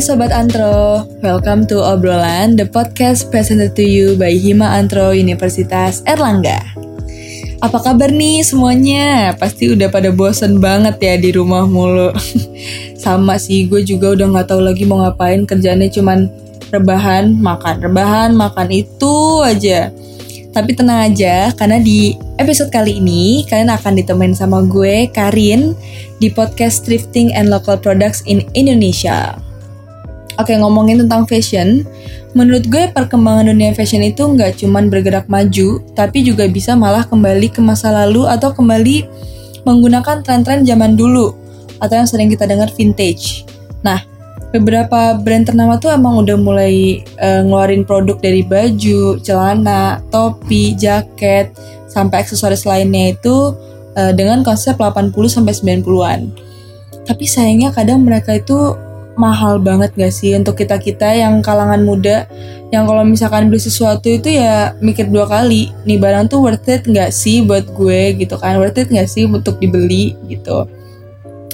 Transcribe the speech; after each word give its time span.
Sobat 0.00 0.32
Antro, 0.32 1.04
welcome 1.20 1.68
to 1.68 1.84
Obrolan, 1.84 2.56
the 2.56 2.64
podcast 2.64 3.28
presented 3.28 3.76
to 3.76 3.84
you 3.84 4.16
by 4.16 4.32
Hima 4.32 4.80
Antro 4.80 5.12
Universitas 5.12 6.00
Erlangga. 6.08 6.56
Apa 7.60 7.84
kabar 7.84 8.08
nih 8.08 8.40
semuanya? 8.40 9.36
Pasti 9.36 9.68
udah 9.68 9.92
pada 9.92 10.08
bosen 10.08 10.56
banget 10.56 10.96
ya 11.04 11.14
di 11.20 11.36
rumah 11.36 11.68
mulu. 11.68 12.16
Sama 13.04 13.36
sih, 13.36 13.68
gue 13.68 13.84
juga 13.84 14.16
udah 14.16 14.40
gak 14.40 14.56
tahu 14.56 14.64
lagi 14.64 14.88
mau 14.88 15.04
ngapain, 15.04 15.44
kerjaannya 15.44 15.92
cuman 15.92 16.32
rebahan, 16.72 17.36
makan, 17.36 17.84
rebahan, 17.84 18.32
makan 18.32 18.72
itu 18.72 19.44
aja. 19.44 19.92
Tapi 20.56 20.80
tenang 20.80 21.12
aja, 21.12 21.52
karena 21.52 21.76
di 21.76 22.16
episode 22.40 22.72
kali 22.72 23.04
ini 23.04 23.44
kalian 23.44 23.68
akan 23.68 24.00
ditemenin 24.00 24.32
sama 24.32 24.64
gue, 24.64 25.12
Karin, 25.12 25.76
di 26.16 26.32
podcast 26.32 26.88
Thrifting 26.88 27.36
and 27.36 27.52
Local 27.52 27.76
Products 27.76 28.24
in 28.24 28.48
Indonesia. 28.56 29.49
Oke, 30.40 30.56
ngomongin 30.56 31.04
tentang 31.04 31.28
fashion, 31.28 31.84
menurut 32.32 32.64
gue 32.72 32.88
perkembangan 32.96 33.52
dunia 33.52 33.76
fashion 33.76 34.00
itu 34.00 34.24
nggak 34.24 34.56
cuman 34.64 34.88
bergerak 34.88 35.28
maju, 35.28 35.84
tapi 35.92 36.24
juga 36.24 36.48
bisa 36.48 36.72
malah 36.72 37.04
kembali 37.04 37.52
ke 37.52 37.60
masa 37.60 37.92
lalu 37.92 38.24
atau 38.24 38.48
kembali 38.56 39.04
menggunakan 39.68 40.24
tren-tren 40.24 40.64
zaman 40.64 40.96
dulu, 40.96 41.36
atau 41.76 41.92
yang 41.92 42.08
sering 42.08 42.32
kita 42.32 42.48
dengar 42.48 42.72
vintage. 42.72 43.44
Nah, 43.84 44.00
beberapa 44.48 45.20
brand 45.20 45.44
ternama 45.44 45.76
tuh 45.76 45.92
emang 45.92 46.24
udah 46.24 46.40
mulai 46.40 47.04
uh, 47.20 47.44
ngeluarin 47.44 47.84
produk 47.84 48.16
dari 48.16 48.40
baju, 48.40 49.20
celana, 49.20 50.00
topi, 50.08 50.72
jaket, 50.72 51.52
sampai 51.92 52.24
aksesoris 52.24 52.64
lainnya 52.64 53.12
itu 53.12 53.52
uh, 53.92 54.12
dengan 54.16 54.40
konsep 54.40 54.80
80 54.80 55.12
sampai 55.28 55.52
90-an. 55.52 56.32
Tapi 57.04 57.24
sayangnya 57.28 57.76
kadang 57.76 58.08
mereka 58.08 58.40
itu 58.40 58.78
mahal 59.20 59.60
banget 59.60 59.92
gak 59.92 60.08
sih 60.08 60.32
untuk 60.32 60.56
kita-kita 60.56 61.12
yang 61.12 61.44
kalangan 61.44 61.84
muda 61.84 62.24
yang 62.72 62.88
kalau 62.88 63.04
misalkan 63.04 63.52
beli 63.52 63.60
sesuatu 63.60 64.08
itu 64.08 64.40
ya 64.40 64.72
mikir 64.80 65.12
dua 65.12 65.28
kali 65.28 65.68
nih 65.84 66.00
barang 66.00 66.32
tuh 66.32 66.40
worth 66.40 66.64
it 66.72 66.88
gak 66.88 67.12
sih 67.12 67.44
buat 67.44 67.68
gue 67.76 68.16
gitu 68.16 68.40
kan 68.40 68.56
worth 68.56 68.80
it 68.80 68.88
gak 68.88 69.06
sih 69.12 69.28
untuk 69.28 69.60
dibeli 69.60 70.16
gitu 70.32 70.64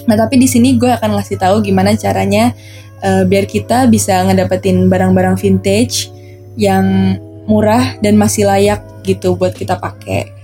nah 0.07 0.15
tapi 0.15 0.39
di 0.39 0.47
sini 0.47 0.79
gue 0.79 0.95
akan 0.95 1.19
ngasih 1.19 1.43
tahu 1.43 1.67
gimana 1.67 1.99
caranya 1.99 2.55
uh, 3.03 3.27
biar 3.27 3.45
kita 3.51 3.91
bisa 3.91 4.23
ngedapetin 4.23 4.87
barang-barang 4.87 5.35
vintage 5.35 6.15
yang 6.55 7.19
murah 7.47 7.95
dan 8.03 8.19
masih 8.19 8.49
layak 8.49 8.83
gitu 9.07 9.39
buat 9.39 9.55
kita 9.55 9.79
pakai. 9.79 10.35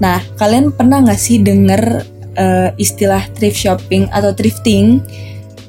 Nah, 0.00 0.18
kalian 0.40 0.72
pernah 0.72 1.04
nggak 1.04 1.20
sih 1.20 1.44
denger 1.44 2.02
uh, 2.40 2.68
istilah 2.80 3.28
thrift 3.36 3.60
shopping 3.60 4.08
atau 4.08 4.32
thrifting? 4.32 5.04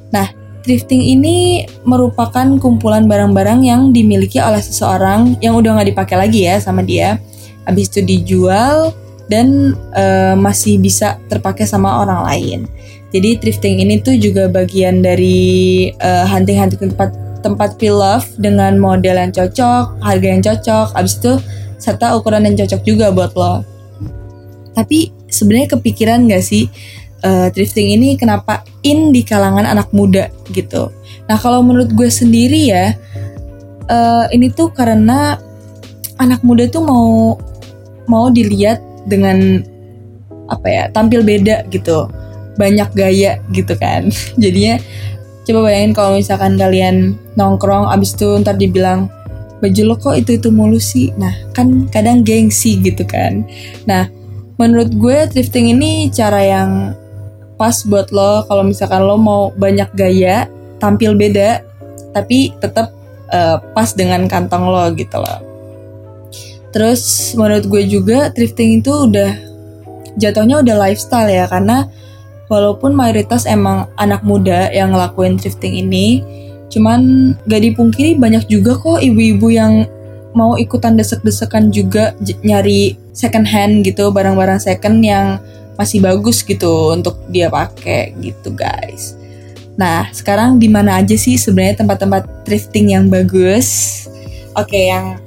Nah, 0.10 0.32
thrifting 0.64 1.04
ini 1.04 1.68
merupakan 1.84 2.48
kumpulan 2.58 3.06
barang-barang 3.06 3.68
yang 3.68 3.92
dimiliki 3.92 4.40
oleh 4.40 4.64
seseorang 4.64 5.36
yang 5.44 5.60
udah 5.60 5.78
nggak 5.78 5.92
dipakai 5.92 6.16
lagi 6.18 6.48
ya 6.48 6.58
sama 6.64 6.82
dia. 6.82 7.20
Habis 7.68 7.92
itu 7.92 8.00
dijual 8.04 8.96
dan 9.28 9.76
uh, 9.96 10.36
masih 10.36 10.80
bisa 10.80 11.20
terpakai 11.28 11.68
sama 11.68 12.04
orang 12.04 12.24
lain. 12.28 12.60
Jadi 13.14 13.38
thrifting 13.38 13.84
ini 13.84 14.02
tuh 14.02 14.18
juga 14.18 14.50
bagian 14.50 15.06
dari 15.06 15.92
uh, 16.02 16.26
hunting-hunting 16.26 16.92
tempat 16.92 17.14
tempat 17.44 17.76
feel 17.78 18.00
love 18.00 18.26
dengan 18.40 18.80
model 18.80 19.20
yang 19.20 19.30
cocok, 19.36 20.00
harga 20.00 20.28
yang 20.28 20.42
cocok, 20.42 20.88
abis 20.96 21.20
itu 21.20 21.34
serta 21.78 22.16
ukuran 22.16 22.48
yang 22.48 22.56
cocok 22.56 22.82
juga 22.88 23.12
buat 23.12 23.36
lo. 23.36 23.62
Tapi 24.74 25.12
sebenarnya 25.28 25.78
kepikiran 25.78 26.26
gak 26.26 26.42
sih 26.42 26.72
uh, 27.24 27.48
thrifting 27.50 27.96
ini 27.96 28.20
kenapa 28.20 28.62
in 28.84 29.10
di 29.16 29.24
kalangan 29.24 29.66
anak 29.66 29.90
muda 29.96 30.30
gitu? 30.52 30.92
Nah 31.26 31.40
kalau 31.40 31.64
menurut 31.64 31.90
gue 31.96 32.12
sendiri 32.12 32.70
ya, 32.70 32.94
uh, 33.88 34.28
ini 34.30 34.52
tuh 34.52 34.70
karena 34.76 35.40
anak 36.20 36.44
muda 36.46 36.68
tuh 36.70 36.84
mau 36.84 37.40
mau 38.06 38.28
dilihat 38.30 38.84
dengan 39.08 39.64
apa 40.52 40.68
ya 40.68 40.84
tampil 40.92 41.24
beda 41.24 41.66
gitu. 41.72 42.12
Banyak 42.60 42.94
gaya 42.94 43.42
gitu 43.56 43.74
kan. 43.80 44.12
Jadinya 44.44 44.78
coba 45.44 45.72
bayangin 45.72 45.92
kalau 45.96 46.16
misalkan 46.20 46.56
kalian 46.60 47.18
nongkrong 47.36 47.90
abis 47.90 48.16
itu 48.16 48.30
ntar 48.40 48.56
dibilang 48.56 49.10
baju 49.64 49.82
lo 49.88 49.96
kok 49.96 50.16
itu 50.20 50.38
itu 50.38 50.52
mulu 50.52 50.78
sih? 50.78 51.10
Nah 51.16 51.34
kan 51.56 51.88
kadang 51.90 52.22
gengsi 52.22 52.78
gitu 52.84 53.08
kan. 53.08 53.48
Nah 53.88 54.12
menurut 54.62 54.94
gue 54.94 55.18
thrifting 55.34 55.74
ini 55.74 56.14
cara 56.14 56.40
yang 56.46 56.94
pas 57.58 57.86
buat 57.86 58.10
lo 58.10 58.44
kalau 58.50 58.64
misalkan 58.66 59.06
lo 59.06 59.16
mau 59.18 59.54
banyak 59.54 59.90
gaya 59.94 60.50
tampil 60.82 61.16
beda 61.16 61.64
tapi 62.12 62.54
tetap 62.62 62.92
uh, 63.34 63.58
pas 63.74 63.90
dengan 63.94 64.26
kantong 64.30 64.70
lo 64.70 64.90
gitu 64.94 65.18
loh. 65.18 65.40
Terus 66.74 67.34
menurut 67.38 67.70
gue 67.70 67.86
juga 67.86 68.34
thrifting 68.34 68.82
itu 68.82 68.90
udah 69.10 69.38
jatuhnya 70.18 70.66
udah 70.66 70.76
lifestyle 70.90 71.30
ya 71.30 71.46
karena 71.46 71.86
walaupun 72.50 72.94
mayoritas 72.94 73.46
emang 73.46 73.90
anak 73.98 74.22
muda 74.22 74.70
yang 74.74 74.94
ngelakuin 74.94 75.38
thrifting 75.38 75.74
ini, 75.74 76.22
cuman 76.70 77.34
gak 77.50 77.62
dipungkiri 77.62 78.18
banyak 78.18 78.46
juga 78.50 78.78
kok 78.78 79.02
ibu-ibu 79.02 79.48
yang 79.54 79.86
mau 80.34 80.58
ikutan 80.58 80.98
desek-desekan 80.98 81.70
juga 81.70 82.18
nyari 82.42 82.98
second 83.14 83.46
hand 83.46 83.86
gitu, 83.86 84.10
barang-barang 84.10 84.58
second 84.58 85.02
yang 85.06 85.38
masih 85.76 86.00
bagus 86.04 86.46
gitu 86.46 86.94
untuk 86.94 87.18
dia 87.30 87.50
pakai 87.50 88.14
gitu 88.22 88.54
guys. 88.54 89.18
Nah, 89.74 90.06
sekarang 90.14 90.62
di 90.62 90.70
mana 90.70 91.02
aja 91.02 91.18
sih 91.18 91.34
sebenarnya 91.34 91.82
tempat-tempat 91.82 92.46
thrifting 92.46 92.94
yang 92.94 93.10
bagus? 93.10 94.06
Oke, 94.54 94.78
yang 94.78 95.18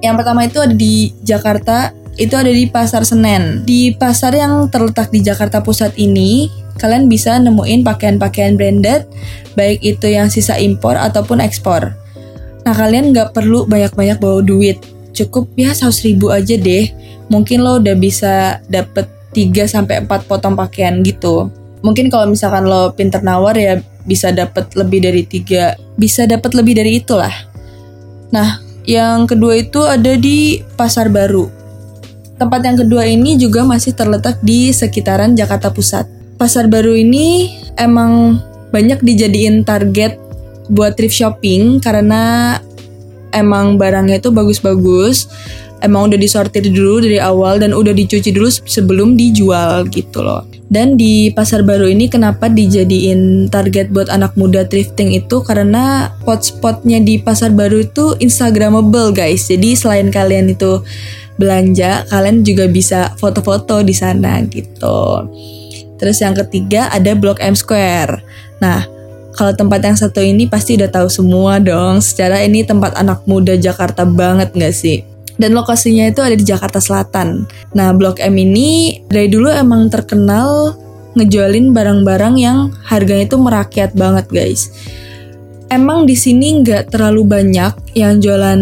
yang 0.00 0.14
pertama 0.14 0.46
itu 0.46 0.62
ada 0.62 0.72
di 0.72 1.12
Jakarta 1.26 1.90
itu 2.20 2.34
ada 2.36 2.52
di 2.52 2.68
Pasar 2.70 3.02
Senen. 3.02 3.64
Di 3.64 3.96
pasar 3.96 4.36
yang 4.36 4.68
terletak 4.68 5.08
di 5.08 5.24
Jakarta 5.24 5.64
Pusat 5.64 5.96
ini, 5.96 6.52
kalian 6.76 7.08
bisa 7.08 7.40
nemuin 7.40 7.80
pakaian-pakaian 7.80 8.60
branded, 8.60 9.08
baik 9.56 9.80
itu 9.80 10.06
yang 10.10 10.28
sisa 10.28 10.60
impor 10.60 11.00
ataupun 11.00 11.40
ekspor. 11.40 11.96
Nah, 12.64 12.74
kalian 12.76 13.16
nggak 13.16 13.32
perlu 13.32 13.64
banyak-banyak 13.64 14.20
bawa 14.20 14.44
duit. 14.44 14.84
Cukup 15.16 15.48
ya 15.56 15.72
100 15.72 16.06
ribu 16.06 16.28
aja 16.28 16.54
deh. 16.54 16.92
Mungkin 17.32 17.62
lo 17.64 17.80
udah 17.80 17.96
bisa 17.96 18.60
dapet 18.68 19.08
3 19.32 19.66
sampai 19.66 20.02
4 20.04 20.26
potong 20.26 20.58
pakaian 20.58 21.00
gitu. 21.02 21.50
Mungkin 21.80 22.12
kalau 22.12 22.28
misalkan 22.28 22.68
lo 22.68 22.92
pinter 22.92 23.24
nawar 23.24 23.56
ya 23.56 23.80
bisa 24.04 24.34
dapet 24.34 24.74
lebih 24.76 25.00
dari 25.00 25.22
3, 25.24 25.96
bisa 25.96 26.28
dapet 26.28 26.52
lebih 26.52 26.76
dari 26.76 27.00
itulah. 27.00 27.32
Nah, 28.30 28.62
yang 28.84 29.28
kedua 29.28 29.58
itu 29.60 29.80
ada 29.84 30.16
di 30.16 30.60
Pasar 30.76 31.08
Baru. 31.08 31.48
Tempat 32.40 32.60
yang 32.64 32.76
kedua 32.80 33.04
ini 33.04 33.36
juga 33.36 33.68
masih 33.68 33.92
terletak 33.92 34.40
di 34.40 34.72
sekitaran 34.72 35.36
Jakarta 35.36 35.68
Pusat. 35.68 36.08
Pasar 36.40 36.72
baru 36.72 36.96
ini 36.96 37.52
emang 37.76 38.40
banyak 38.72 39.04
dijadiin 39.04 39.60
target 39.60 40.16
buat 40.72 40.96
thrift 40.96 41.12
shopping 41.12 41.84
karena 41.84 42.56
emang 43.36 43.76
barangnya 43.76 44.24
itu 44.24 44.32
bagus-bagus. 44.32 45.28
Emang 45.80 46.12
udah 46.12 46.20
disortir 46.20 46.64
dulu 46.68 47.00
dari 47.00 47.16
awal 47.16 47.56
dan 47.56 47.72
udah 47.72 47.96
dicuci 47.96 48.36
dulu 48.36 48.52
sebelum 48.52 49.16
dijual 49.16 49.88
gitu 49.88 50.20
loh. 50.20 50.44
Dan 50.70 50.94
di 50.94 51.34
pasar 51.34 51.66
baru 51.66 51.90
ini 51.90 52.06
kenapa 52.06 52.46
dijadiin 52.46 53.50
target 53.50 53.90
buat 53.90 54.06
anak 54.06 54.38
muda 54.38 54.62
thrifting 54.68 55.10
itu 55.16 55.42
karena 55.42 56.14
spot-spotnya 56.22 57.02
di 57.02 57.18
pasar 57.18 57.50
baru 57.50 57.82
itu 57.82 58.14
instagramable 58.22 59.10
guys. 59.10 59.50
Jadi 59.50 59.74
selain 59.74 60.14
kalian 60.14 60.54
itu 60.54 60.84
belanja, 61.40 62.06
kalian 62.06 62.44
juga 62.46 62.68
bisa 62.68 63.16
foto-foto 63.18 63.80
di 63.80 63.96
sana 63.96 64.44
gitu. 64.46 65.26
Terus 65.98 66.22
yang 66.22 66.38
ketiga 66.38 66.92
ada 66.92 67.18
Blok 67.18 67.42
M 67.42 67.56
Square. 67.56 68.22
Nah, 68.62 68.84
kalau 69.34 69.56
tempat 69.56 69.80
yang 69.82 69.96
satu 69.96 70.20
ini 70.20 70.46
pasti 70.46 70.76
udah 70.76 70.92
tahu 70.92 71.08
semua 71.08 71.58
dong. 71.58 71.98
Secara 71.98 72.44
ini 72.44 72.62
tempat 72.62 72.94
anak 72.94 73.24
muda 73.24 73.56
Jakarta 73.56 74.04
banget 74.04 74.52
gak 74.54 74.74
sih? 74.76 75.09
Dan 75.40 75.56
lokasinya 75.56 76.04
itu 76.04 76.20
ada 76.20 76.36
di 76.36 76.44
Jakarta 76.44 76.84
Selatan. 76.84 77.48
Nah, 77.72 77.96
Blok 77.96 78.20
M 78.20 78.36
ini 78.36 79.00
dari 79.08 79.32
dulu 79.32 79.48
emang 79.48 79.88
terkenal 79.88 80.76
ngejualin 81.16 81.72
barang-barang 81.72 82.34
yang 82.36 82.58
harganya 82.84 83.24
itu 83.24 83.40
merakyat 83.40 83.96
banget 83.96 84.28
guys. 84.28 84.68
Emang 85.72 86.04
di 86.04 86.12
sini 86.18 86.60
nggak 86.60 86.92
terlalu 86.92 87.24
banyak 87.24 87.96
yang 87.96 88.20
jualan 88.20 88.60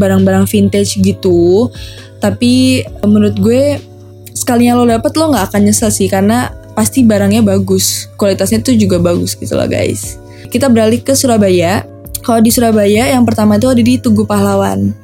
barang-barang 0.00 0.48
vintage 0.48 0.96
gitu. 1.02 1.68
Tapi 2.24 2.80
menurut 3.04 3.36
gue 3.36 3.76
sekalinya 4.32 4.80
lo 4.80 4.88
dapet 4.88 5.12
lo 5.20 5.28
nggak 5.28 5.52
akan 5.52 5.60
nyesel 5.68 5.92
sih 5.92 6.08
karena 6.08 6.48
pasti 6.72 7.04
barangnya 7.04 7.44
bagus. 7.44 8.08
Kualitasnya 8.16 8.64
tuh 8.64 8.80
juga 8.80 8.96
bagus 8.96 9.36
gitu 9.36 9.52
loh 9.52 9.68
guys. 9.68 10.16
Kita 10.48 10.72
beralih 10.72 11.04
ke 11.04 11.12
Surabaya. 11.12 11.84
Kalau 12.24 12.40
di 12.40 12.48
Surabaya 12.48 13.12
yang 13.12 13.28
pertama 13.28 13.60
itu 13.60 13.68
ada 13.68 13.82
di 13.84 14.00
Tugu 14.00 14.24
Pahlawan 14.24 15.03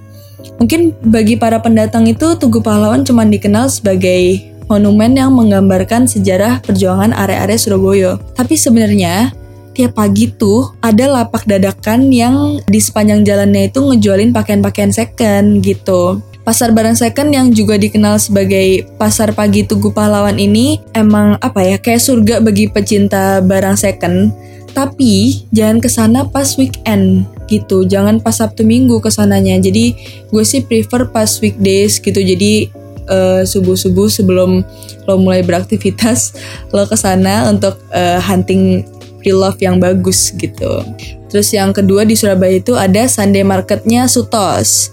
mungkin 0.58 0.96
bagi 1.06 1.36
para 1.36 1.60
pendatang 1.60 2.06
itu 2.08 2.36
Tugu 2.36 2.60
Pahlawan 2.60 3.02
cuma 3.06 3.24
dikenal 3.24 3.68
sebagai 3.68 4.52
monumen 4.70 5.18
yang 5.18 5.34
menggambarkan 5.34 6.06
sejarah 6.06 6.62
perjuangan 6.62 7.10
area-area 7.16 7.58
Surabaya 7.58 8.12
tapi 8.38 8.54
sebenarnya 8.54 9.34
tiap 9.74 9.96
pagi 9.96 10.28
tuh 10.28 10.74
ada 10.82 11.08
lapak 11.08 11.46
dadakan 11.46 12.10
yang 12.10 12.60
di 12.68 12.80
sepanjang 12.82 13.24
jalannya 13.24 13.70
itu 13.70 13.80
ngejualin 13.80 14.34
pakaian-pakaian 14.34 14.92
second 14.92 15.62
gitu. 15.64 16.20
Pasar 16.40 16.72
barang 16.72 16.96
second 16.96 17.30
yang 17.30 17.52
juga 17.52 17.76
dikenal 17.76 18.16
sebagai 18.16 18.88
Pasar 18.96 19.30
Pagi 19.36 19.62
Tugu 19.62 19.92
Pahlawan 19.92 20.40
ini 20.40 20.80
emang 20.96 21.36
apa 21.38 21.62
ya 21.62 21.76
kayak 21.76 22.00
surga 22.00 22.36
bagi 22.40 22.66
pecinta 22.66 23.38
barang 23.44 23.76
second. 23.76 24.32
Tapi 24.72 25.46
jangan 25.52 25.78
ke 25.78 25.88
sana 25.90 26.24
pas 26.26 26.56
weekend 26.56 27.28
gitu, 27.50 27.82
jangan 27.82 28.22
pas 28.22 28.38
Sabtu 28.38 28.62
Minggu 28.62 29.02
ke 29.02 29.10
sananya. 29.10 29.58
Jadi 29.58 29.98
gue 30.30 30.44
sih 30.46 30.62
prefer 30.62 31.10
pas 31.10 31.28
weekdays 31.42 31.98
gitu. 31.98 32.22
Jadi 32.22 32.70
uh, 33.10 33.42
subuh-subuh 33.42 34.06
sebelum 34.06 34.62
lo 35.04 35.14
mulai 35.18 35.42
beraktivitas 35.42 36.38
lo 36.74 36.86
ke 36.86 36.94
sana 36.94 37.50
untuk 37.50 37.76
uh, 37.90 38.22
hunting 38.22 38.86
pre-love 39.20 39.58
yang 39.58 39.82
bagus 39.82 40.32
gitu. 40.38 40.86
Terus 41.30 41.50
yang 41.52 41.70
kedua 41.74 42.08
di 42.08 42.16
Surabaya 42.16 42.58
itu 42.58 42.74
ada 42.74 43.06
Sunday 43.06 43.44
Marketnya 43.44 44.08
Sutos. 44.08 44.90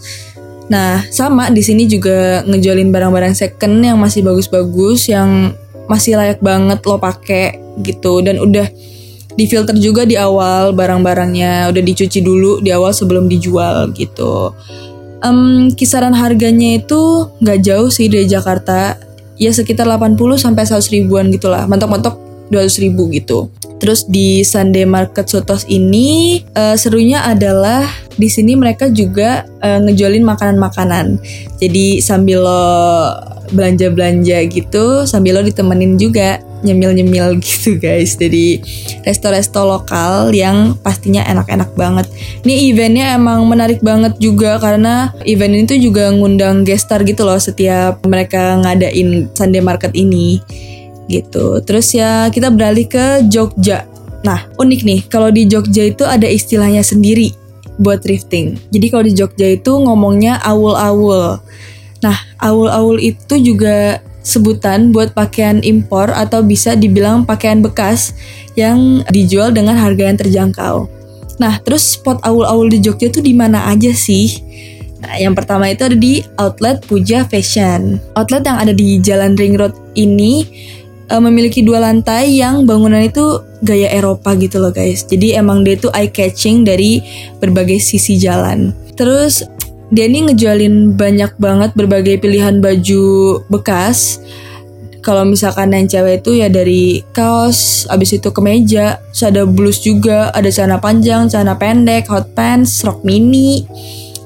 Nah, 0.67 0.99
sama 1.07 1.47
di 1.47 1.63
sini 1.63 1.87
juga 1.87 2.43
ngejualin 2.43 2.91
barang-barang 2.91 3.33
second 3.33 3.79
yang 3.79 3.95
masih 3.95 4.19
bagus-bagus, 4.19 5.07
yang 5.07 5.55
masih 5.87 6.19
layak 6.19 6.43
banget 6.43 6.83
lo 6.83 6.99
pakai 6.99 7.55
gitu 7.79 8.19
dan 8.19 8.43
udah 8.43 8.67
difilter 9.37 9.77
juga 9.77 10.03
di 10.03 10.17
awal 10.17 10.73
barang-barangnya, 10.73 11.69
udah 11.69 11.83
dicuci 11.85 12.19
dulu 12.25 12.59
di 12.59 12.73
awal 12.73 12.91
sebelum 12.91 13.29
dijual 13.29 13.93
gitu. 13.93 14.51
Um, 15.21 15.69
kisaran 15.73 16.13
harganya 16.13 16.77
itu 16.81 17.29
nggak 17.41 17.59
jauh 17.61 17.89
sih 17.93 18.09
dari 18.09 18.25
Jakarta, 18.25 18.97
ya 19.37 19.53
sekitar 19.53 19.85
80 19.85 20.17
sampai 20.41 20.65
100 20.65 20.89
ribuan 20.89 21.29
gitulah, 21.29 21.69
mentok-mentok 21.69 22.17
200 22.49 22.83
ribu 22.83 23.07
gitu. 23.13 23.53
Terus 23.77 24.09
di 24.09 24.41
Sunday 24.41 24.89
Market 24.89 25.29
Sotos 25.29 25.65
ini 25.69 26.41
uh, 26.57 26.73
serunya 26.73 27.21
adalah 27.25 27.85
di 28.17 28.25
sini 28.25 28.57
mereka 28.57 28.89
juga 28.89 29.45
uh, 29.61 29.79
ngejualin 29.85 30.25
makanan-makanan. 30.25 31.21
Jadi 31.61 32.01
sambil 32.01 32.41
lo 32.41 32.73
belanja-belanja 33.53 34.43
gitu, 34.51 35.07
sambil 35.07 35.39
lo 35.39 35.41
ditemenin 35.45 35.95
juga 35.95 36.41
nyemil-nyemil 36.65 37.37
gitu 37.45 37.77
guys. 37.77 38.17
Jadi 38.17 38.59
resto-resto 39.05 39.61
lokal 39.61 40.33
yang 40.33 40.73
pastinya 40.81 41.21
enak-enak 41.29 41.69
banget. 41.77 42.09
Ini 42.41 42.73
eventnya 42.73 43.05
emang 43.13 43.45
menarik 43.45 43.79
banget 43.85 44.17
juga 44.17 44.57
karena 44.57 45.13
event 45.29 45.53
ini 45.53 45.63
tuh 45.69 45.79
juga 45.79 46.09
ngundang 46.09 46.65
gestar 46.65 47.05
gitu 47.05 47.23
loh 47.23 47.37
setiap 47.37 48.01
mereka 48.09 48.57
ngadain 48.57 49.29
Sunday 49.37 49.61
Market 49.61 49.93
ini 49.93 50.41
gitu. 51.07 51.59
Terus 51.63 51.95
ya 51.95 52.27
kita 52.31 52.51
beralih 52.51 52.87
ke 52.87 53.25
Jogja. 53.27 53.87
Nah, 54.23 54.47
unik 54.59 54.81
nih, 54.83 54.99
kalau 55.07 55.31
di 55.31 55.47
Jogja 55.47 55.87
itu 55.87 56.03
ada 56.03 56.27
istilahnya 56.27 56.83
sendiri 56.83 57.31
buat 57.79 58.01
thrifting. 58.01 58.57
Jadi 58.73 58.85
kalau 58.89 59.03
di 59.05 59.13
Jogja 59.13 59.47
itu 59.55 59.71
ngomongnya 59.71 60.41
awul-awul. 60.43 61.39
Nah, 62.03 62.17
awul-awul 62.41 62.97
itu 63.01 63.39
juga 63.39 64.03
sebutan 64.27 64.91
buat 64.91 65.15
pakaian 65.15 65.63
impor 65.63 66.11
atau 66.11 66.43
bisa 66.43 66.75
dibilang 66.75 67.23
pakaian 67.23 67.63
bekas 67.63 68.11
yang 68.59 69.05
dijual 69.07 69.55
dengan 69.55 69.79
harga 69.79 70.03
yang 70.03 70.19
terjangkau. 70.19 70.91
Nah, 71.37 71.61
terus 71.61 71.95
spot 71.95 72.19
awul-awul 72.25 72.67
di 72.67 72.81
Jogja 72.81 73.07
itu 73.07 73.21
di 73.21 73.31
mana 73.31 73.69
aja 73.69 73.93
sih? 73.93 74.41
Nah, 74.97 75.13
yang 75.21 75.37
pertama 75.37 75.69
itu 75.69 75.85
ada 75.85 75.93
di 75.93 76.25
outlet 76.41 76.81
Puja 76.89 77.21
Fashion. 77.29 78.01
Outlet 78.17 78.43
yang 78.43 78.57
ada 78.57 78.73
di 78.73 78.97
Jalan 78.97 79.37
Ring 79.37 79.53
Road 79.53 79.77
ini 79.93 80.41
uh, 81.11 81.21
memiliki 81.21 81.63
dua 81.63 81.83
lantai 81.83 82.39
yang 82.39 82.67
bangunan 82.67 83.03
itu 83.03 83.41
gaya 83.63 83.89
Eropa 83.91 84.35
gitu 84.37 84.61
loh 84.61 84.71
guys. 84.71 85.07
Jadi 85.07 85.33
emang 85.33 85.63
dia 85.63 85.79
tuh 85.79 85.91
eye 85.95 86.11
catching 86.11 86.67
dari 86.67 87.01
berbagai 87.39 87.79
sisi 87.81 88.19
jalan. 88.19 88.75
Terus 88.97 89.45
dia 89.87 90.05
ini 90.05 90.27
ngejualin 90.27 90.99
banyak 90.99 91.39
banget 91.39 91.71
berbagai 91.73 92.19
pilihan 92.19 92.59
baju 92.59 93.39
bekas. 93.47 94.19
Kalau 94.99 95.23
misalkan 95.23 95.71
yang 95.71 95.87
cewek 95.87 96.19
itu 96.19 96.43
ya 96.43 96.51
dari 96.51 96.99
kaos, 97.15 97.87
abis 97.87 98.19
itu 98.19 98.27
kemeja, 98.35 98.99
terus 99.07 99.23
ada 99.23 99.47
blus 99.47 99.79
juga, 99.79 100.35
ada 100.35 100.51
celana 100.51 100.83
panjang, 100.83 101.31
celana 101.31 101.55
pendek, 101.55 102.11
hot 102.11 102.35
pants, 102.35 102.83
rok 102.83 103.07
mini, 103.07 103.63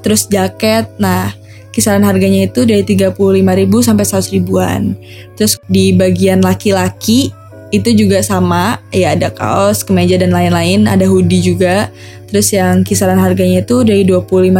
terus 0.01 0.25
jaket. 0.25 0.89
Nah, 0.97 1.29
kisaran 1.71 2.03
harganya 2.03 2.47
itu 2.47 2.67
dari 2.67 2.83
35.000 2.83 3.15
sampai 3.79 4.05
100 4.05 4.35
ribuan. 4.35 4.95
Terus 5.39 5.57
di 5.71 5.95
bagian 5.95 6.43
laki-laki 6.43 7.31
itu 7.71 7.89
juga 7.95 8.19
sama, 8.19 8.83
ya 8.91 9.15
ada 9.15 9.31
kaos, 9.31 9.81
kemeja 9.81 10.19
dan 10.19 10.35
lain-lain, 10.35 10.85
ada 10.85 11.07
hoodie 11.07 11.39
juga. 11.39 11.87
Terus 12.27 12.51
yang 12.51 12.83
kisaran 12.83 13.19
harganya 13.19 13.63
itu 13.63 13.83
dari 13.83 14.03
25.000 14.03 14.51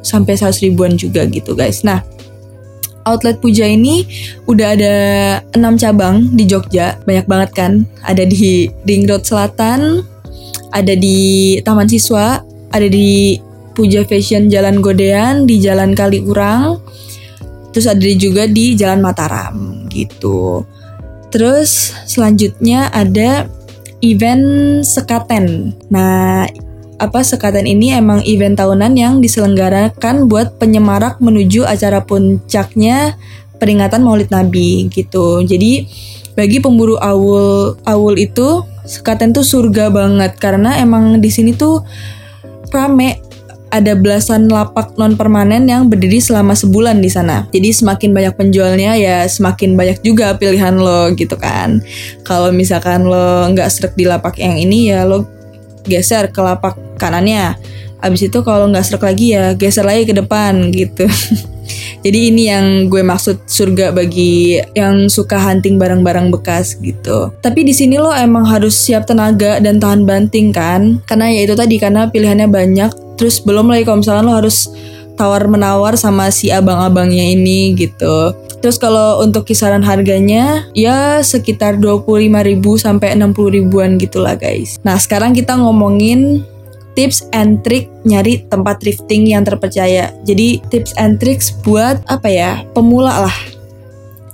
sampai 0.00 0.34
100 0.36 0.64
ribuan 0.64 0.96
juga 0.96 1.28
gitu 1.28 1.52
guys. 1.52 1.84
Nah, 1.84 2.00
outlet 3.06 3.38
Puja 3.38 3.64
ini 3.68 4.08
udah 4.48 4.68
ada 4.76 4.94
6 5.54 5.80
cabang 5.80 6.32
di 6.32 6.44
Jogja, 6.48 6.96
banyak 7.04 7.24
banget 7.28 7.50
kan. 7.52 7.72
Ada 8.04 8.24
di 8.24 8.68
Ring 8.88 9.04
Road 9.04 9.24
Selatan, 9.24 10.02
ada 10.72 10.92
di 10.92 11.56
Taman 11.62 11.88
Siswa, 11.88 12.42
ada 12.72 12.88
di 12.90 13.40
Puja 13.76 14.08
Fashion 14.08 14.48
Jalan 14.48 14.80
Godean 14.80 15.44
di 15.44 15.60
Jalan 15.60 15.92
Kaliurang. 15.92 16.80
Terus 17.76 17.86
ada 17.92 18.08
juga 18.16 18.48
di 18.48 18.72
Jalan 18.72 19.04
Mataram 19.04 19.84
gitu. 19.92 20.64
Terus 21.28 21.92
selanjutnya 22.08 22.88
ada 22.88 23.44
event 24.00 24.80
Sekaten. 24.80 25.76
Nah, 25.92 26.48
apa 26.96 27.20
Sekaten 27.20 27.68
ini 27.68 27.92
emang 27.92 28.24
event 28.24 28.56
tahunan 28.56 28.96
yang 28.96 29.14
diselenggarakan 29.20 30.32
buat 30.32 30.56
penyemarak 30.56 31.20
menuju 31.20 31.68
acara 31.68 32.00
puncaknya 32.00 33.20
peringatan 33.60 34.00
Maulid 34.00 34.32
Nabi 34.32 34.88
gitu. 34.88 35.44
Jadi 35.44 35.84
bagi 36.32 36.60
pemburu 36.60 36.96
awul 37.00 37.76
awul 37.84 38.16
itu 38.16 38.64
Sekaten 38.86 39.34
tuh 39.34 39.42
surga 39.42 39.90
banget 39.90 40.38
karena 40.38 40.78
emang 40.78 41.18
di 41.18 41.26
sini 41.26 41.52
tuh 41.52 41.82
rame 42.70 43.25
ada 43.78 43.92
belasan 43.94 44.48
lapak 44.48 44.96
non 44.96 45.14
permanen 45.14 45.68
yang 45.68 45.86
berdiri 45.86 46.18
selama 46.18 46.56
sebulan 46.56 46.98
di 46.98 47.10
sana. 47.12 47.44
Jadi 47.52 47.72
semakin 47.72 48.10
banyak 48.12 48.34
penjualnya 48.34 48.96
ya 48.96 49.24
semakin 49.28 49.76
banyak 49.76 50.00
juga 50.00 50.34
pilihan 50.36 50.76
lo 50.76 51.12
gitu 51.12 51.36
kan. 51.36 51.84
Kalau 52.24 52.50
misalkan 52.50 53.04
lo 53.04 53.46
nggak 53.52 53.68
serak 53.68 53.92
di 53.94 54.08
lapak 54.08 54.40
yang 54.40 54.56
ini 54.56 54.90
ya 54.92 55.04
lo 55.04 55.28
geser 55.84 56.32
ke 56.32 56.40
lapak 56.42 56.76
kanannya. 56.98 57.54
Abis 58.00 58.28
itu 58.28 58.38
kalau 58.44 58.68
nggak 58.68 58.84
serak 58.84 59.04
lagi 59.06 59.32
ya 59.32 59.52
geser 59.56 59.86
lagi 59.86 60.04
ke 60.08 60.14
depan 60.16 60.72
gitu. 60.74 61.06
Jadi 62.06 62.30
ini 62.30 62.46
yang 62.46 62.86
gue 62.86 63.02
maksud 63.02 63.50
surga 63.50 63.90
bagi 63.90 64.62
yang 64.78 65.10
suka 65.10 65.42
hunting 65.42 65.74
barang-barang 65.74 66.30
bekas 66.30 66.78
gitu. 66.78 67.34
Tapi 67.42 67.66
di 67.66 67.74
sini 67.74 67.98
lo 67.98 68.14
emang 68.14 68.46
harus 68.46 68.78
siap 68.78 69.10
tenaga 69.10 69.58
dan 69.58 69.82
tahan 69.82 70.06
banting 70.06 70.54
kan? 70.54 71.02
Karena 71.02 71.26
ya 71.34 71.42
itu 71.42 71.58
tadi 71.58 71.82
karena 71.82 72.06
pilihannya 72.06 72.46
banyak 72.46 73.05
terus 73.16 73.40
belum 73.42 73.72
lagi 73.72 73.88
kalau 73.88 74.04
misalnya 74.04 74.24
lo 74.24 74.36
harus 74.36 74.70
tawar 75.16 75.48
menawar 75.48 75.96
sama 75.96 76.28
si 76.28 76.52
abang-abangnya 76.52 77.32
ini 77.32 77.72
gitu. 77.74 78.36
Terus 78.60 78.76
kalau 78.76 79.24
untuk 79.24 79.48
kisaran 79.48 79.84
harganya 79.84 80.68
ya 80.76 81.20
sekitar 81.24 81.80
25.000 81.80 82.60
sampai 82.76 83.16
60 83.16 83.56
ribuan 83.56 83.96
gitulah 83.96 84.36
guys. 84.36 84.76
Nah, 84.84 85.00
sekarang 85.00 85.32
kita 85.32 85.56
ngomongin 85.56 86.44
tips 86.96 87.28
and 87.36 87.60
trick 87.60 87.92
nyari 88.08 88.44
tempat 88.48 88.80
thrifting 88.80 89.28
yang 89.28 89.44
terpercaya. 89.44 90.12
Jadi 90.24 90.64
tips 90.72 90.96
and 90.96 91.20
tricks 91.20 91.52
buat 91.64 92.00
apa 92.08 92.28
ya? 92.28 92.64
Pemula 92.72 93.28
lah. 93.28 93.36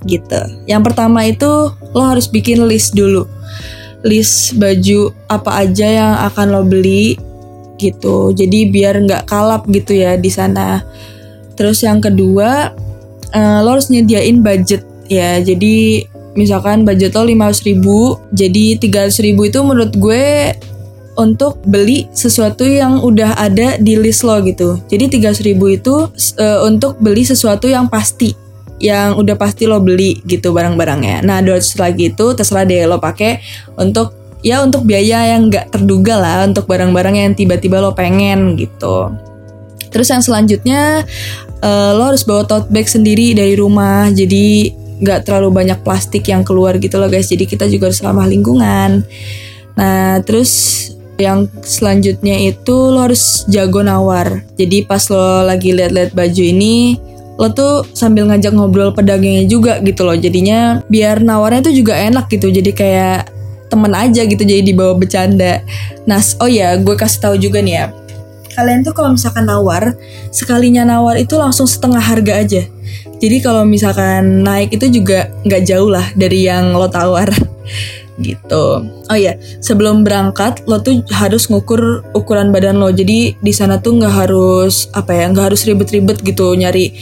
Gitu. 0.07 0.41
Yang 0.67 0.83
pertama 0.91 1.27
itu 1.27 1.71
lo 1.95 2.03
harus 2.03 2.31
bikin 2.31 2.63
list 2.67 2.95
dulu. 2.95 3.27
List 4.03 4.59
baju 4.59 5.15
apa 5.31 5.67
aja 5.67 5.87
yang 5.87 6.13
akan 6.31 6.47
lo 6.51 6.63
beli 6.67 7.19
gitu. 7.83 8.31
Jadi 8.31 8.71
biar 8.71 9.03
nggak 9.03 9.27
kalap 9.27 9.67
gitu 9.67 9.99
ya 9.99 10.15
di 10.15 10.31
sana. 10.31 10.87
Terus 11.59 11.83
yang 11.83 11.99
kedua 11.99 12.71
uh, 13.35 13.59
lo 13.67 13.75
harus 13.75 13.91
nyediain 13.91 14.39
budget 14.39 14.87
ya. 15.11 15.43
Jadi 15.43 16.07
misalkan 16.39 16.87
budget 16.87 17.13
lo 17.19 17.27
500 17.27 17.69
ribu 17.69 18.17
jadi 18.33 18.81
300 18.81 19.27
ribu 19.27 19.51
itu 19.51 19.61
menurut 19.61 19.93
gue 19.99 20.55
untuk 21.13 21.61
beli 21.69 22.09
sesuatu 22.17 22.65
yang 22.65 23.05
udah 23.05 23.37
ada 23.37 23.77
di 23.77 24.01
list 24.01 24.25
lo 24.25 24.41
gitu. 24.41 24.81
Jadi 24.89 25.21
300 25.21 25.45
ribu 25.45 25.69
itu 25.69 26.09
uh, 26.41 26.61
untuk 26.65 26.97
beli 27.03 27.27
sesuatu 27.27 27.69
yang 27.69 27.91
pasti 27.91 28.33
yang 28.83 29.15
udah 29.15 29.39
pasti 29.39 29.69
lo 29.69 29.79
beli 29.79 30.19
gitu 30.27 30.51
barang-barangnya. 30.51 31.23
Nah 31.23 31.39
200 31.39 31.79
lagi 31.79 32.11
itu 32.11 32.27
terserah 32.35 32.67
deh 32.67 32.83
lo 32.89 32.99
pakai 32.99 33.39
untuk 33.79 34.22
ya 34.43 34.61
untuk 34.61 34.83
biaya 34.83 35.35
yang 35.35 35.49
nggak 35.49 35.71
terduga 35.71 36.19
lah 36.19 36.37
untuk 36.45 36.67
barang-barang 36.67 37.15
yang 37.17 37.33
tiba-tiba 37.33 37.79
lo 37.79 37.95
pengen 37.95 38.59
gitu. 38.59 39.15
Terus 39.89 40.09
yang 40.11 40.23
selanjutnya 40.23 41.07
uh, 41.63 41.91
lo 41.95 42.11
harus 42.11 42.27
bawa 42.27 42.43
tote 42.45 42.69
bag 42.69 42.91
sendiri 42.91 43.33
dari 43.33 43.55
rumah 43.55 44.11
jadi 44.11 44.75
nggak 45.03 45.27
terlalu 45.27 45.63
banyak 45.63 45.79
plastik 45.83 46.27
yang 46.31 46.43
keluar 46.43 46.79
gitu 46.79 46.99
loh 46.99 47.11
guys. 47.11 47.31
Jadi 47.31 47.47
kita 47.47 47.71
juga 47.71 47.91
harus 47.91 48.03
ramah 48.03 48.27
lingkungan. 48.27 49.07
Nah 49.79 50.21
terus 50.27 50.53
yang 51.21 51.47
selanjutnya 51.63 52.51
itu 52.51 52.75
lo 52.75 53.07
harus 53.07 53.47
jago 53.47 53.83
nawar. 53.83 54.43
Jadi 54.59 54.83
pas 54.87 55.03
lo 55.07 55.47
lagi 55.47 55.71
liat-liat 55.71 56.17
baju 56.17 56.43
ini, 56.43 56.99
lo 57.39 57.53
tuh 57.53 57.87
sambil 57.95 58.27
ngajak 58.27 58.51
ngobrol 58.55 58.91
pedagangnya 58.91 59.47
juga 59.47 59.79
gitu 59.85 60.03
loh. 60.03 60.17
Jadinya 60.19 60.83
biar 60.91 61.23
nawarnya 61.23 61.71
tuh 61.71 61.75
juga 61.77 61.95
enak 61.99 62.27
gitu. 62.33 62.49
Jadi 62.51 62.71
kayak 62.73 63.42
temen 63.73 63.93
aja 63.97 64.21
gitu 64.29 64.45
jadi 64.45 64.61
dibawa 64.61 64.93
bercanda. 64.93 65.65
Nah, 66.05 66.21
oh 66.45 66.51
ya, 66.53 66.77
gue 66.77 66.93
kasih 66.93 67.21
tahu 67.25 67.35
juga 67.41 67.65
nih 67.65 67.75
ya. 67.81 67.87
Kalian 68.53 68.85
tuh 68.85 68.93
kalau 68.93 69.17
misalkan 69.17 69.49
nawar, 69.49 69.97
sekalinya 70.29 70.85
nawar 70.85 71.17
itu 71.17 71.41
langsung 71.41 71.65
setengah 71.65 72.05
harga 72.05 72.37
aja. 72.37 72.63
Jadi 73.23 73.39
kalau 73.41 73.65
misalkan 73.65 74.45
naik 74.45 74.77
itu 74.77 75.01
juga 75.01 75.33
nggak 75.47 75.63
jauh 75.65 75.89
lah 75.89 76.05
dari 76.19 76.51
yang 76.51 76.75
lo 76.75 76.91
tawar 76.91 77.31
gitu. 78.27 78.65
Oh 78.83 79.17
iya, 79.17 79.39
sebelum 79.63 80.03
berangkat 80.03 80.67
lo 80.67 80.83
tuh 80.83 81.01
harus 81.15 81.47
ngukur 81.49 82.03
ukuran 82.13 82.53
badan 82.53 82.83
lo. 82.83 82.91
Jadi 82.91 83.39
di 83.39 83.53
sana 83.55 83.79
tuh 83.79 84.03
nggak 84.03 84.27
harus 84.27 84.91
apa 84.93 85.15
ya, 85.17 85.31
nggak 85.31 85.55
harus 85.55 85.65
ribet-ribet 85.65 86.21
gitu 86.21 86.53
nyari 86.59 86.93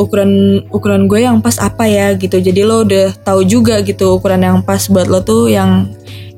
ukuran 0.00 0.62
ukuran 0.74 1.06
gue 1.06 1.22
yang 1.22 1.38
pas 1.38 1.56
apa 1.62 1.86
ya 1.86 2.14
gitu. 2.14 2.40
Jadi 2.40 2.60
lo 2.66 2.82
udah 2.82 3.14
tahu 3.22 3.46
juga 3.46 3.80
gitu 3.82 4.18
ukuran 4.18 4.42
yang 4.42 4.58
pas 4.62 4.86
buat 4.90 5.06
lo 5.06 5.22
tuh 5.22 5.50
yang 5.50 5.90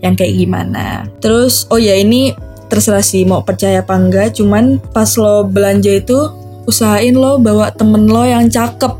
yang 0.05 0.15
kayak 0.15 0.37
gimana. 0.37 1.09
Terus 1.21 1.65
oh 1.73 1.81
ya 1.81 1.97
ini 1.97 2.37
terserah 2.67 3.03
sih 3.03 3.23
mau 3.23 3.43
percaya 3.47 3.83
apa 3.83 3.95
enggak 3.95 4.39
cuman 4.39 4.83
pas 4.91 5.15
lo 5.15 5.47
belanja 5.47 6.03
itu 6.03 6.19
usahain 6.67 7.15
lo 7.15 7.39
bawa 7.39 7.71
temen 7.71 8.11
lo 8.11 8.27
yang 8.27 8.51
cakep 8.51 8.93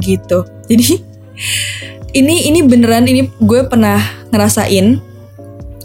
gitu 0.00 0.48
jadi 0.72 0.96
ini 2.16 2.48
ini 2.48 2.60
beneran 2.64 3.04
ini 3.08 3.28
gue 3.40 3.60
pernah 3.68 4.00
ngerasain 4.32 5.00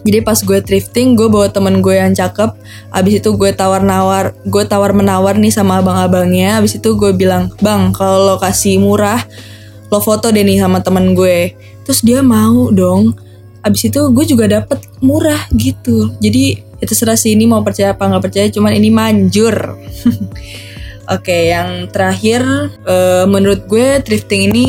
jadi 0.08 0.24
pas 0.24 0.40
gue 0.40 0.64
thrifting 0.64 1.20
gue 1.20 1.28
bawa 1.28 1.52
temen 1.52 1.84
gue 1.84 2.00
yang 2.00 2.16
cakep. 2.16 2.56
Abis 2.96 3.20
itu 3.20 3.30
gue 3.36 3.52
tawar 3.52 3.84
nawar 3.84 4.32
gue 4.48 4.64
tawar 4.64 4.96
menawar 4.96 5.36
nih 5.36 5.52
sama 5.52 5.84
abang-abangnya. 5.84 6.64
Abis 6.64 6.80
itu 6.80 6.96
gue 6.96 7.12
bilang 7.12 7.52
bang 7.60 7.92
kalau 7.92 8.24
lo 8.24 8.36
kasih 8.40 8.80
murah 8.80 9.20
lo 9.92 10.00
foto 10.00 10.32
deh 10.32 10.48
nih 10.48 10.64
sama 10.64 10.80
temen 10.80 11.12
gue. 11.12 11.52
Terus 11.84 12.00
dia 12.08 12.24
mau 12.24 12.72
dong. 12.72 13.20
Abis 13.68 13.92
itu 13.92 14.00
gue 14.16 14.24
juga 14.24 14.48
dapet 14.48 14.80
murah 15.04 15.44
gitu. 15.60 16.16
Jadi 16.24 16.64
itu 16.80 16.94
serah 16.96 17.20
sih 17.20 17.36
ini 17.36 17.44
mau 17.44 17.60
percaya 17.60 17.92
apa 17.92 18.08
nggak 18.08 18.24
percaya 18.24 18.48
cuman 18.48 18.72
ini 18.72 18.88
manjur. 18.88 19.56
Oke, 21.16 21.52
yang 21.52 21.88
terakhir 21.92 22.44
uh, 22.84 23.24
menurut 23.28 23.68
gue 23.68 24.00
thrifting 24.04 24.52
ini 24.52 24.68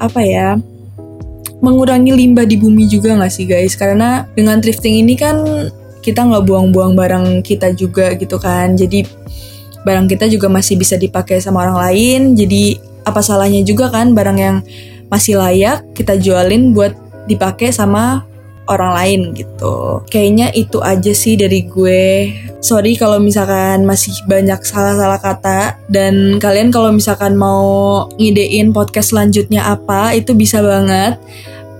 apa 0.00 0.20
ya? 0.20 0.56
Mengurangi 1.64 2.12
limbah 2.12 2.44
di 2.44 2.60
bumi 2.60 2.84
juga 2.84 3.16
nggak 3.16 3.32
sih 3.32 3.48
guys? 3.48 3.72
Karena 3.72 4.28
dengan 4.36 4.60
thrifting 4.60 5.00
ini 5.00 5.16
kan 5.16 5.40
kita 6.04 6.20
nggak 6.20 6.44
buang-buang 6.44 6.92
barang 6.92 7.40
kita 7.40 7.72
juga 7.72 8.12
gitu 8.20 8.36
kan. 8.36 8.76
Jadi 8.76 9.08
barang 9.88 10.04
kita 10.04 10.28
juga 10.28 10.52
masih 10.52 10.76
bisa 10.76 11.00
dipakai 11.00 11.40
sama 11.40 11.64
orang 11.64 11.80
lain. 11.88 12.20
Jadi 12.36 12.76
apa 13.08 13.24
salahnya 13.24 13.64
juga 13.64 13.88
kan 13.88 14.12
barang 14.12 14.38
yang 14.38 14.60
masih 15.08 15.40
layak 15.40 15.80
kita 15.96 16.20
jualin 16.20 16.76
buat 16.76 16.92
dipakai 17.24 17.72
sama 17.72 18.28
orang 18.68 18.92
lain 18.96 19.20
gitu. 19.36 20.04
Kayaknya 20.08 20.52
itu 20.56 20.78
aja 20.80 21.12
sih 21.12 21.36
dari 21.36 21.64
gue. 21.68 22.32
Sorry 22.64 22.96
kalau 22.96 23.20
misalkan 23.20 23.84
masih 23.84 24.16
banyak 24.24 24.60
salah-salah 24.64 25.20
kata 25.20 25.76
dan 25.92 26.40
kalian 26.40 26.72
kalau 26.72 26.88
misalkan 26.92 27.36
mau 27.36 28.08
ngidein 28.16 28.72
podcast 28.72 29.12
selanjutnya 29.12 29.68
apa 29.68 30.16
itu 30.16 30.32
bisa 30.32 30.64
banget 30.64 31.20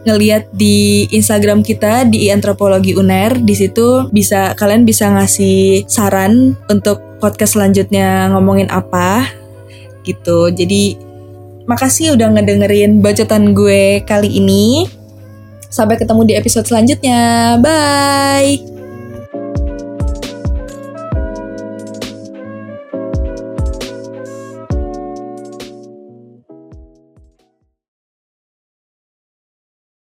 ngeliat 0.04 0.52
di 0.52 1.08
Instagram 1.08 1.64
kita 1.64 2.04
di 2.04 2.28
antropologi 2.28 2.92
uner 2.92 3.40
di 3.40 3.56
situ 3.56 4.12
bisa 4.12 4.52
kalian 4.52 4.84
bisa 4.84 5.08
ngasih 5.08 5.88
saran 5.88 6.52
untuk 6.68 7.00
podcast 7.24 7.56
selanjutnya 7.56 8.28
ngomongin 8.36 8.68
apa 8.68 9.24
gitu 10.04 10.52
jadi 10.52 11.00
makasih 11.64 12.12
udah 12.20 12.36
ngedengerin 12.36 13.00
bacotan 13.00 13.56
gue 13.56 14.04
kali 14.04 14.36
ini 14.36 14.84
Sampai 15.74 15.98
ketemu 15.98 16.22
di 16.22 16.34
episode 16.38 16.70
selanjutnya. 16.70 17.58
Bye. 17.58 18.73